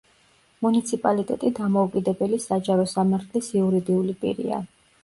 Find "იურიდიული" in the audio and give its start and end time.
3.63-4.23